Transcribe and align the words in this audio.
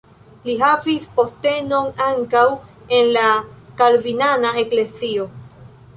Li 0.45 0.53
havis 0.61 1.03
postenon 1.19 1.91
ankaŭ 2.07 2.43
en 3.01 3.11
la 3.19 3.29
kalvinana 3.83 4.59
eklezio. 4.63 5.29